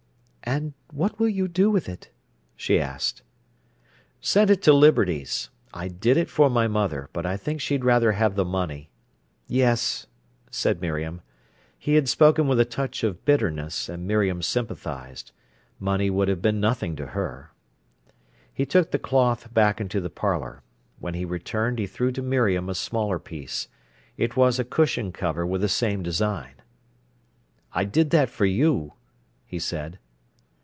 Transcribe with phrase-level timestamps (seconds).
[0.43, 2.11] "And what will you do with it?"
[2.57, 3.21] she asked.
[4.19, 5.49] "Send it to Liberty's.
[5.73, 8.89] I did it for my mother, but I think she'd rather have the money."
[9.47, 10.07] "Yes,"
[10.49, 11.21] said Miriam.
[11.79, 15.31] He had spoken with a touch of bitterness, and Miriam sympathised.
[15.79, 17.51] Money would have been nothing to her.
[18.53, 20.63] He took the cloth back into the parlour.
[20.99, 23.69] When he returned he threw to Miriam a smaller piece.
[24.17, 26.55] It was a cushion cover with the same design.
[27.73, 28.95] "I did that for you,"
[29.45, 29.97] he said.